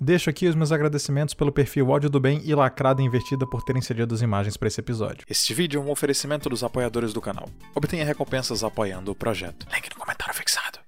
[0.00, 3.82] Deixo aqui os meus agradecimentos pelo perfil Ódio do Bem e Lacrada Invertida por terem
[3.82, 5.26] cedido as imagens para esse episódio.
[5.28, 7.48] Este vídeo é um oferecimento dos apoiadores do canal.
[7.74, 9.66] Obtenha recompensas apoiando o projeto.
[9.74, 10.78] Link no comentário fixado.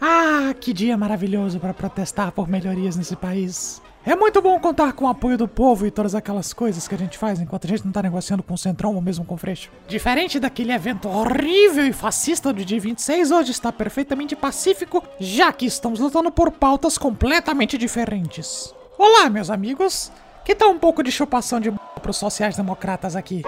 [0.00, 3.82] Ah, que dia maravilhoso para protestar por melhorias nesse país.
[4.04, 6.98] É muito bom contar com o apoio do povo e todas aquelas coisas que a
[6.98, 9.38] gente faz enquanto a gente não tá negociando com o Centrão ou mesmo com o
[9.38, 9.70] Freixo.
[9.86, 15.66] Diferente daquele evento horrível e fascista do dia 26, hoje está perfeitamente pacífico, já que
[15.66, 18.74] estamos lutando por pautas completamente diferentes.
[18.98, 20.10] Olá, meus amigos.
[20.44, 23.42] Que tal um pouco de chupação de b pros sociais-democratas aqui?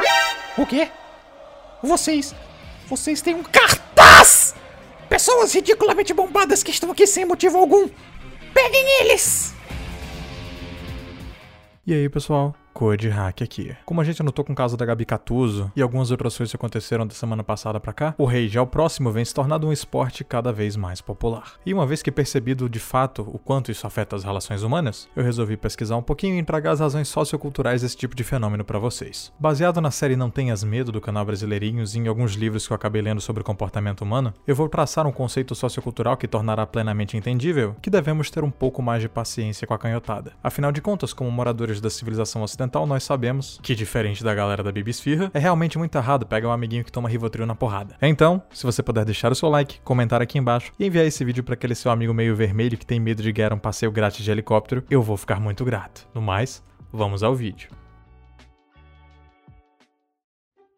[0.56, 0.88] O quê?
[1.82, 2.32] Vocês.
[2.86, 4.54] Vocês têm um cartaz!
[5.08, 7.88] Pessoas ridiculamente bombadas que estão aqui sem motivo algum.
[8.52, 9.53] Peguem eles!
[11.86, 12.54] E aí, pessoal?
[12.74, 13.74] Code Hack aqui.
[13.84, 16.56] Como a gente anotou com o caso da Gabi Catuso e algumas outras coisas que
[16.56, 20.24] aconteceram da semana passada para cá, o Rage ao próximo vem se tornando um esporte
[20.24, 21.52] cada vez mais popular.
[21.64, 25.22] E uma vez que percebido de fato o quanto isso afeta as relações humanas, eu
[25.22, 29.32] resolvi pesquisar um pouquinho e entregar as razões socioculturais desse tipo de fenômeno para vocês.
[29.38, 32.76] Baseado na série Não Tenhas Medo do canal Brasileirinhos e em alguns livros que eu
[32.76, 37.76] acabei lendo sobre comportamento humano, eu vou traçar um conceito sociocultural que tornará plenamente entendível
[37.80, 40.32] que devemos ter um pouco mais de paciência com a canhotada.
[40.42, 44.72] Afinal de contas, como moradores da civilização ocidental, nós sabemos que, diferente da galera da
[44.72, 47.96] Bibisfirra, é realmente muito errado pegar um amiguinho que toma Rivotril na porrada.
[48.00, 51.44] Então, se você puder deixar o seu like, comentar aqui embaixo e enviar esse vídeo
[51.44, 54.30] para aquele seu amigo meio vermelho que tem medo de ganhar um passeio grátis de
[54.30, 56.06] helicóptero, eu vou ficar muito grato.
[56.14, 57.83] No mais, vamos ao vídeo.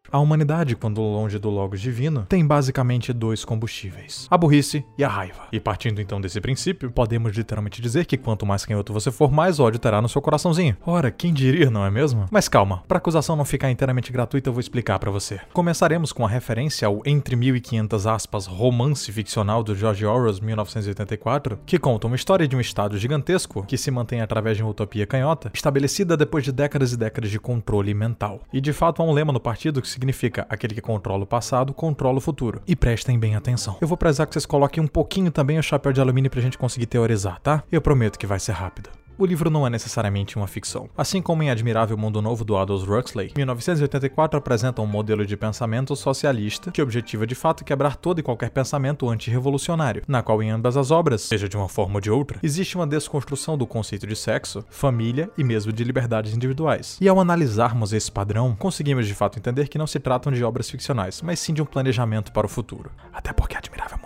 [0.09, 5.09] A humanidade, quando longe do Logos divino, tem basicamente dois combustíveis: a burrice e a
[5.09, 5.47] raiva.
[5.51, 9.59] E partindo então desse princípio, podemos literalmente dizer que quanto mais canhoto você for, mais
[9.59, 10.77] ódio terá no seu coraçãozinho.
[10.85, 12.25] Ora, quem diria, não é mesmo?
[12.31, 15.41] Mas calma, para acusação não ficar inteiramente gratuita, eu vou explicar para você.
[15.51, 21.77] Começaremos com a referência ao entre 1500 aspas romance ficcional do George Orwell 1984, que
[21.77, 25.51] conta uma história de um estado gigantesco que se mantém através de uma utopia canhota,
[25.53, 28.41] estabelecida depois de décadas e décadas de controle mental.
[28.53, 31.73] E de fato há um lema no partido que significa aquele que controla o passado,
[31.73, 32.61] controla o futuro.
[32.67, 33.77] E prestem bem atenção.
[33.81, 36.57] Eu vou precisar que vocês coloquem um pouquinho também o chapéu de alumínio pra gente
[36.57, 37.63] conseguir teorizar, tá?
[37.71, 40.89] Eu prometo que vai ser rápido o livro não é necessariamente uma ficção.
[40.97, 45.95] Assim como em Admirável Mundo Novo do Aldous Huxley, 1984 apresenta um modelo de pensamento
[45.95, 50.77] socialista que objetiva de fato quebrar todo e qualquer pensamento antirrevolucionário, na qual em ambas
[50.77, 54.15] as obras, seja de uma forma ou de outra, existe uma desconstrução do conceito de
[54.15, 56.97] sexo, família e mesmo de liberdades individuais.
[57.01, 60.69] E ao analisarmos esse padrão, conseguimos de fato entender que não se tratam de obras
[60.69, 62.91] ficcionais, mas sim de um planejamento para o futuro.
[63.11, 63.97] Até porque Admirável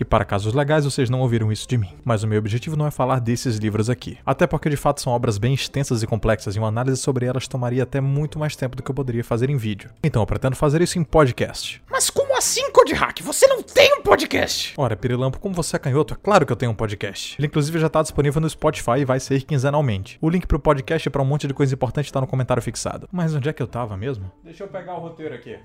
[0.00, 1.92] E para casos legais, vocês não ouviram isso de mim.
[2.02, 4.16] Mas o meu objetivo não é falar desses livros aqui.
[4.24, 7.46] Até porque de fato são obras bem extensas e complexas e uma análise sobre elas
[7.46, 9.90] tomaria até muito mais tempo do que eu poderia fazer em vídeo.
[10.02, 11.82] Então eu pretendo fazer isso em podcast.
[11.90, 13.20] Mas como assim, Code Hack?
[13.20, 14.72] Você não tem um podcast?
[14.78, 17.36] Ora, Pirilampo, como você é canhoto, é claro que eu tenho um podcast.
[17.38, 20.16] Ele inclusive já está disponível no Spotify e vai sair quinzenalmente.
[20.22, 23.06] O link pro podcast e pra um monte de coisa importante está no comentário fixado.
[23.12, 24.32] Mas onde é que eu tava mesmo?
[24.42, 25.58] Deixa eu pegar o roteiro aqui.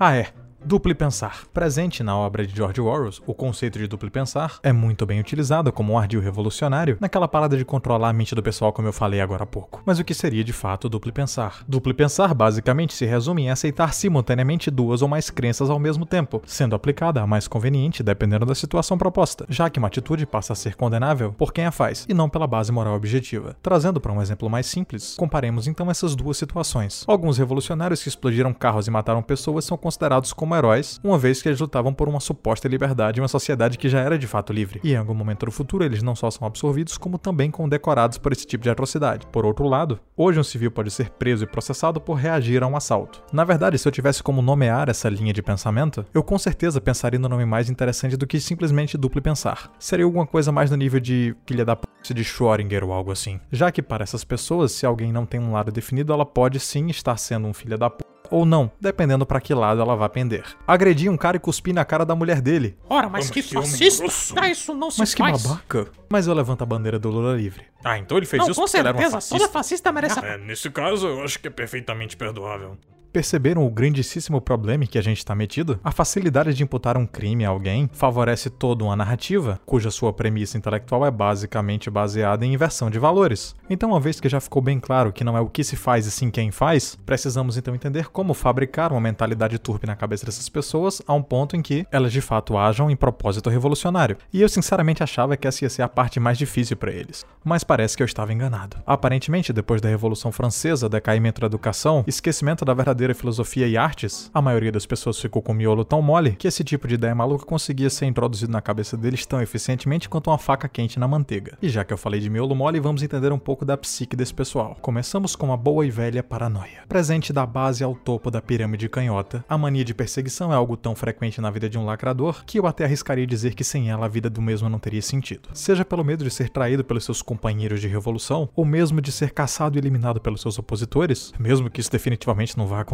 [0.00, 0.41] Ah, é.
[0.64, 1.42] Duplo pensar.
[1.52, 5.72] Presente na obra de George Orwell, o conceito de duplo pensar é muito bem utilizado
[5.72, 9.20] como um ardil revolucionário naquela parada de controlar a mente do pessoal como eu falei
[9.20, 9.82] agora há pouco.
[9.84, 11.64] Mas o que seria de fato duplo pensar?
[11.66, 16.40] Duplo pensar basicamente se resume em aceitar simultaneamente duas ou mais crenças ao mesmo tempo,
[16.46, 20.56] sendo aplicada a mais conveniente dependendo da situação proposta, já que uma atitude passa a
[20.56, 23.56] ser condenável por quem a faz e não pela base moral objetiva.
[23.60, 27.04] Trazendo para um exemplo mais simples, comparemos então essas duas situações.
[27.08, 31.48] Alguns revolucionários que explodiram carros e mataram pessoas são considerados como heróis, uma vez que
[31.48, 34.80] eles lutavam por uma suposta liberdade em uma sociedade que já era de fato livre.
[34.82, 38.32] E em algum momento do futuro, eles não só são absorvidos, como também condecorados por
[38.32, 39.26] esse tipo de atrocidade.
[39.26, 42.76] Por outro lado, hoje um civil pode ser preso e processado por reagir a um
[42.76, 43.22] assalto.
[43.32, 47.18] Na verdade, se eu tivesse como nomear essa linha de pensamento, eu com certeza pensaria
[47.18, 49.70] no nome mais interessante do que simplesmente duplo pensar.
[49.78, 53.38] Seria alguma coisa mais no nível de filha da p de Schrödinger ou algo assim.
[53.50, 56.88] Já que para essas pessoas, se alguém não tem um lado definido, ela pode sim
[56.88, 58.01] estar sendo um filho da p
[58.32, 60.44] ou não, dependendo para que lado ela vai pender.
[60.66, 62.76] Agredir um cara e cuspir na cara da mulher dele.
[62.88, 64.04] Ora, mas que fascista!
[64.40, 65.42] Ah, isso não se Mas que faz.
[65.42, 65.88] babaca.
[66.08, 67.64] Mas eu levanto a bandeira do Lula livre.
[67.84, 69.38] Ah, então ele fez Não, isso com porque ele era certeza, fascista?
[69.38, 70.22] toda fascista merece a...
[70.26, 72.76] É, nesse caso, eu acho que é perfeitamente perdoável.
[73.12, 75.78] Perceberam o grandíssimo problema em que a gente está metido?
[75.84, 80.56] A facilidade de imputar um crime a alguém favorece toda uma narrativa, cuja sua premissa
[80.56, 83.54] intelectual é basicamente baseada em inversão de valores.
[83.68, 86.06] Então, uma vez que já ficou bem claro que não é o que se faz
[86.06, 90.48] e sim quem faz, precisamos então entender como fabricar uma mentalidade turpe na cabeça dessas
[90.48, 94.16] pessoas a um ponto em que elas de fato ajam em propósito revolucionário.
[94.32, 97.26] E eu sinceramente achava que essa ia ser a parte mais difícil para eles.
[97.44, 98.78] Mas parece que eu estava enganado.
[98.86, 104.30] Aparentemente, depois da Revolução Francesa, decaimento da educação, esquecimento da verdadeira verdadeira filosofia e artes,
[104.32, 107.14] a maioria das pessoas ficou com o miolo tão mole que esse tipo de ideia
[107.14, 111.58] maluca conseguia ser introduzido na cabeça deles tão eficientemente quanto uma faca quente na manteiga.
[111.60, 114.32] E já que eu falei de miolo mole, vamos entender um pouco da psique desse
[114.32, 114.76] pessoal.
[114.80, 116.84] Começamos com uma boa e velha paranoia.
[116.88, 120.94] Presente da base ao topo da pirâmide canhota, a mania de perseguição é algo tão
[120.94, 124.08] frequente na vida de um lacrador que eu até arriscaria dizer que sem ela a
[124.08, 125.48] vida do mesmo não teria sentido.
[125.54, 129.32] Seja pelo medo de ser traído pelos seus companheiros de revolução, ou mesmo de ser
[129.32, 132.91] caçado e eliminado pelos seus opositores, mesmo que isso definitivamente não vá acontecer,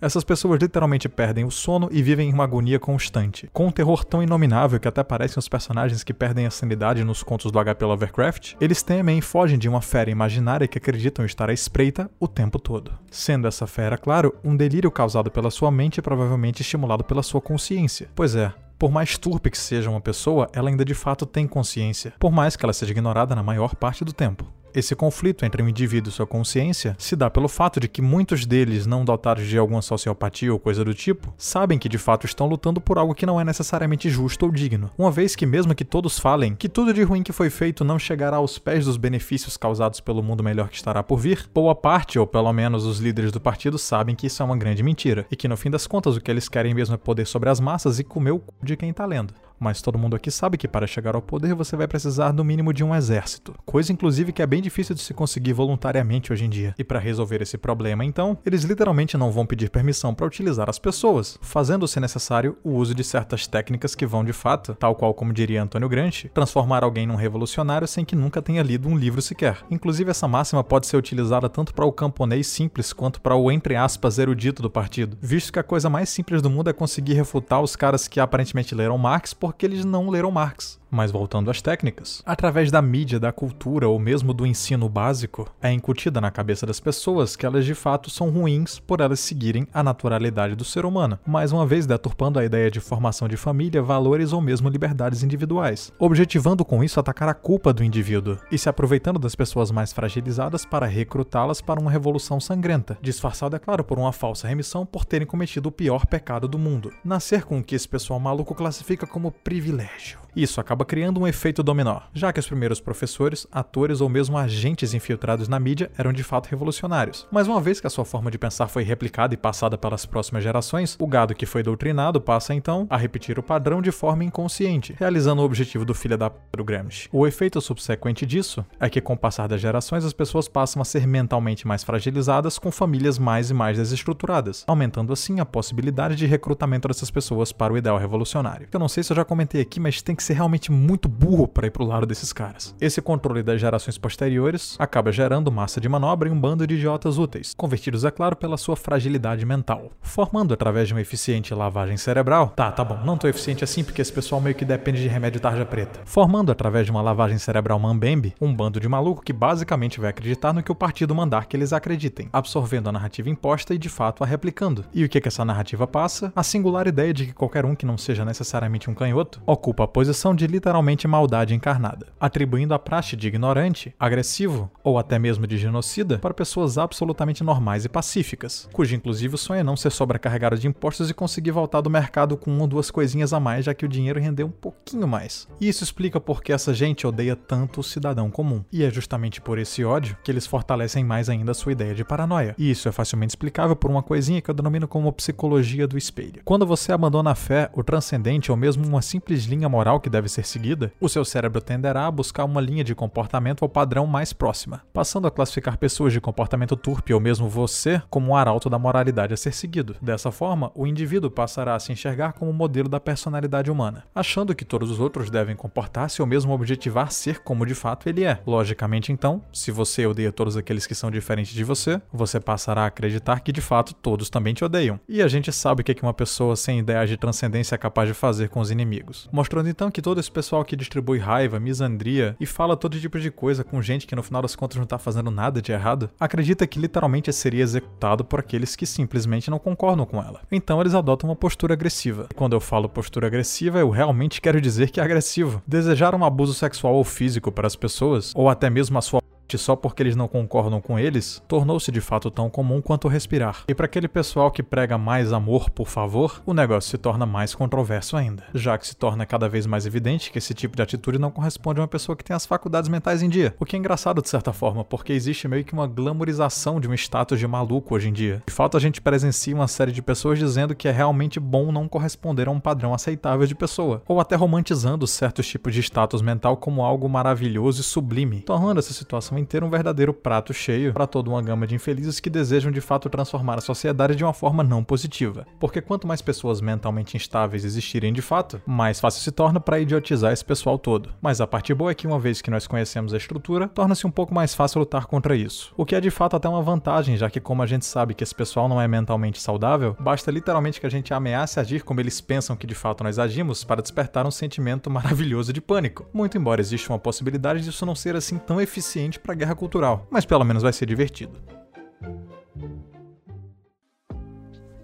[0.00, 4.04] essas pessoas literalmente perdem o sono e vivem em uma agonia constante, com um terror
[4.04, 7.84] tão inominável que até parecem os personagens que perdem a sanidade nos contos do HP
[7.84, 12.28] Lovecraft, eles temem e fogem de uma fera imaginária que acreditam estar à espreita o
[12.28, 12.92] tempo todo.
[13.10, 17.40] Sendo essa fera, claro, um delírio causado pela sua mente e provavelmente estimulado pela sua
[17.40, 18.08] consciência.
[18.14, 22.12] Pois é, por mais turpe que seja uma pessoa, ela ainda de fato tem consciência,
[22.18, 24.52] por mais que ela seja ignorada na maior parte do tempo.
[24.74, 28.44] Esse conflito entre o indivíduo e sua consciência se dá pelo fato de que muitos
[28.44, 32.48] deles, não dotados de alguma sociopatia ou coisa do tipo, sabem que de fato estão
[32.48, 34.90] lutando por algo que não é necessariamente justo ou digno.
[34.98, 38.00] Uma vez que, mesmo que todos falem que tudo de ruim que foi feito não
[38.00, 42.18] chegará aos pés dos benefícios causados pelo mundo melhor que estará por vir, boa parte,
[42.18, 45.36] ou pelo menos os líderes do partido, sabem que isso é uma grande mentira e
[45.36, 48.00] que no fim das contas o que eles querem mesmo é poder sobre as massas
[48.00, 50.86] e comer o cu de quem tá lendo mas todo mundo aqui sabe que para
[50.86, 54.46] chegar ao poder você vai precisar no mínimo de um exército, coisa inclusive que é
[54.46, 56.74] bem difícil de se conseguir voluntariamente hoje em dia.
[56.78, 60.78] E para resolver esse problema, então, eles literalmente não vão pedir permissão para utilizar as
[60.78, 65.14] pessoas, fazendo se necessário o uso de certas técnicas que vão de fato, tal qual
[65.14, 69.22] como diria Antônio Gramsci, transformar alguém num revolucionário sem que nunca tenha lido um livro
[69.22, 69.58] sequer.
[69.70, 73.76] Inclusive essa máxima pode ser utilizada tanto para o camponês simples quanto para o entre
[73.76, 77.60] aspas erudito do partido, visto que a coisa mais simples do mundo é conseguir refutar
[77.60, 80.80] os caras que aparentemente leram Marx porque eles não leram Marx.
[80.94, 85.72] Mas voltando às técnicas, através da mídia, da cultura ou mesmo do ensino básico, é
[85.72, 89.82] incutida na cabeça das pessoas que elas de fato são ruins por elas seguirem a
[89.82, 94.32] naturalidade do ser humano, mais uma vez deturpando a ideia de formação de família, valores
[94.32, 99.18] ou mesmo liberdades individuais, objetivando com isso atacar a culpa do indivíduo e se aproveitando
[99.18, 104.12] das pessoas mais fragilizadas para recrutá-las para uma revolução sangrenta, disfarçada, é claro, por uma
[104.12, 107.88] falsa remissão por terem cometido o pior pecado do mundo, nascer com o que esse
[107.88, 110.22] pessoal maluco classifica como privilégio.
[110.36, 114.94] Isso acaba criando um efeito dominó, já que os primeiros professores, atores ou mesmo agentes
[114.94, 117.26] infiltrados na mídia eram de fato revolucionários.
[117.30, 120.42] Mas uma vez que a sua forma de pensar foi replicada e passada pelas próximas
[120.42, 124.94] gerações, o gado que foi doutrinado passa então a repetir o padrão de forma inconsciente,
[124.98, 127.08] realizando o objetivo do filho da p do Gramsci.
[127.12, 130.84] O efeito subsequente disso é que com o passar das gerações as pessoas passam a
[130.84, 136.26] ser mentalmente mais fragilizadas com famílias mais e mais desestruturadas, aumentando assim a possibilidade de
[136.26, 138.68] recrutamento dessas pessoas para o ideal revolucionário.
[138.72, 141.48] Eu não sei se eu já comentei aqui, mas tem que ser realmente muito burro
[141.48, 142.74] para ir pro lado desses caras.
[142.80, 147.18] Esse controle das gerações posteriores acaba gerando massa de manobra e um bando de idiotas
[147.18, 152.52] úteis, convertidos, é claro, pela sua fragilidade mental, formando através de uma eficiente lavagem cerebral.
[152.56, 155.40] Tá, tá bom, não tão eficiente assim porque esse pessoal meio que depende de remédio
[155.40, 156.00] tarja preta.
[156.04, 160.52] Formando através de uma lavagem cerebral mambembe, um bando de maluco que basicamente vai acreditar
[160.52, 164.22] no que o partido mandar que eles acreditem, absorvendo a narrativa imposta e de fato
[164.22, 164.84] a replicando.
[164.92, 166.32] E o que que essa narrativa passa?
[166.34, 169.88] A singular ideia de que qualquer um que não seja necessariamente um canhoto ocupa a
[169.88, 175.58] posição de literalmente maldade encarnada, atribuindo a praxe de ignorante, agressivo ou até mesmo de
[175.58, 180.56] genocida para pessoas absolutamente normais e pacíficas, cujo inclusive o sonho é não ser sobrecarregado
[180.56, 183.74] de impostos e conseguir voltar do mercado com uma ou duas coisinhas a mais, já
[183.74, 185.48] que o dinheiro rendeu um pouquinho mais.
[185.60, 188.64] E isso explica por que essa gente odeia tanto o cidadão comum.
[188.72, 192.04] E é justamente por esse ódio que eles fortalecem mais ainda a sua ideia de
[192.04, 192.54] paranoia.
[192.56, 196.42] E isso é facilmente explicável por uma coisinha que eu denomino como psicologia do espelho.
[196.44, 200.28] Quando você abandona a fé, o transcendente ou mesmo uma simples linha moral que deve
[200.28, 204.32] ser seguida, o seu cérebro tenderá a buscar uma linha de comportamento ou padrão mais
[204.32, 208.78] próxima, passando a classificar pessoas de comportamento turpe ou mesmo você como um arauto da
[208.78, 209.96] moralidade a ser seguido.
[210.00, 214.64] Dessa forma, o indivíduo passará a se enxergar como modelo da personalidade humana, achando que
[214.64, 218.40] todos os outros devem comportar-se ou mesmo objetivar ser como de fato ele é.
[218.46, 222.86] Logicamente, então, se você odeia todos aqueles que são diferentes de você, você passará a
[222.86, 225.00] acreditar que de fato todos também te odeiam.
[225.08, 228.14] E a gente sabe o que uma pessoa sem ideias de transcendência é capaz de
[228.14, 232.44] fazer com os inimigos, mostrando então que todo esse pessoal que distribui raiva, misandria e
[232.44, 235.30] fala todo tipo de coisa com gente que no final das contas não tá fazendo
[235.30, 240.20] nada de errado, acredita que literalmente seria executado por aqueles que simplesmente não concordam com
[240.20, 240.40] ela.
[240.50, 242.28] Então eles adotam uma postura agressiva.
[242.34, 245.62] Quando eu falo postura agressiva, eu realmente quero dizer que é agressivo.
[245.66, 249.23] Desejar um abuso sexual ou físico para as pessoas, ou até mesmo a sua
[249.56, 253.64] só porque eles não concordam com eles, tornou-se de fato tão comum quanto respirar.
[253.68, 257.54] E para aquele pessoal que prega mais amor, por favor, o negócio se torna mais
[257.54, 261.18] controverso ainda, já que se torna cada vez mais evidente que esse tipo de atitude
[261.18, 263.54] não corresponde a uma pessoa que tem as faculdades mentais em dia.
[263.58, 266.94] O que é engraçado de certa forma, porque existe meio que uma glamorização de um
[266.94, 268.42] status de maluco hoje em dia.
[268.46, 271.88] De fato, a gente presencia uma série de pessoas dizendo que é realmente bom não
[271.88, 276.56] corresponder a um padrão aceitável de pessoa, ou até romantizando certos tipos de status mental
[276.56, 281.30] como algo maravilhoso e sublime, tornando essa situação inteira um verdadeiro prato cheio para toda
[281.30, 284.82] uma gama de infelizes que desejam de fato transformar a sociedade de uma forma não
[284.82, 285.46] positiva.
[285.58, 290.32] Porque quanto mais pessoas mentalmente instáveis existirem de fato, mais fácil se torna para idiotizar
[290.32, 291.10] esse pessoal todo.
[291.20, 294.10] Mas a parte boa é que uma vez que nós conhecemos a estrutura, torna-se um
[294.10, 295.72] pouco mais fácil lutar contra isso.
[295.76, 298.22] O que é de fato até uma vantagem, já que como a gente sabe que
[298.22, 302.20] esse pessoal não é mentalmente saudável, basta literalmente que a gente ameace agir como eles
[302.20, 306.06] pensam que de fato nós agimos para despertar um sentimento maravilhoso de pânico.
[306.12, 310.06] Muito embora exista uma possibilidade disso não ser assim tão eficiente para a guerra cultural,
[310.10, 311.42] mas pelo menos vai ser divertido.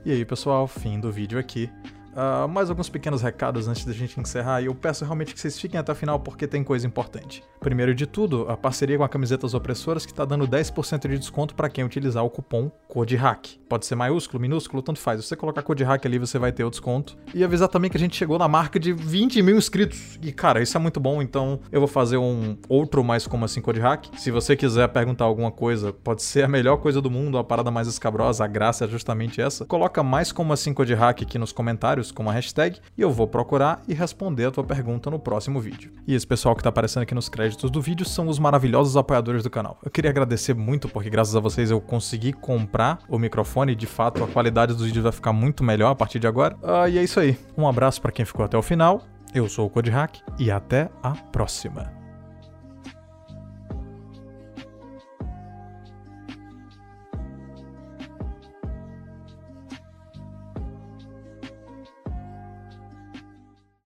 [0.03, 1.71] E aí, pessoal, fim do vídeo aqui.
[2.11, 5.59] Uh, mais alguns pequenos recados antes da gente encerrar, e eu peço realmente que vocês
[5.59, 7.43] fiquem até o final porque tem coisa importante.
[7.61, 11.55] Primeiro de tudo, a parceria com a Camisetas Opressoras que está dando 10% de desconto
[11.55, 13.61] para quem utilizar o cupom CODEHACK.
[13.69, 15.25] Pode ser maiúsculo, minúsculo, tanto faz.
[15.25, 17.17] Você colocar CODEHACK ali, você vai ter o desconto.
[17.35, 20.19] E avisar também que a gente chegou na marca de 20 mil inscritos.
[20.23, 23.61] E cara, isso é muito bom, então eu vou fazer um outro mais como assim
[23.61, 24.19] CODEHACK.
[24.19, 27.71] Se você quiser perguntar alguma coisa, pode ser a melhor coisa do mundo, a parada
[27.71, 29.67] mais escabrosa, a graça é justamente essa.
[29.67, 33.83] Coloca mais como assim CODEHACK aqui nos comentários, como a hashtag, e eu vou procurar
[33.89, 35.93] e responder a tua pergunta no próximo vídeo.
[36.07, 39.43] E esse pessoal que tá aparecendo aqui nos créditos do vídeo são os maravilhosos apoiadores
[39.43, 39.79] do canal.
[39.85, 43.87] Eu queria agradecer muito porque graças a vocês eu consegui comprar o microfone e de
[43.87, 46.57] fato a qualidade dos vídeos vai ficar muito melhor a partir de agora.
[46.63, 47.37] Uh, e é isso aí.
[47.57, 49.03] Um abraço para quem ficou até o final.
[49.35, 52.00] Eu sou o Code Hack e até a próxima.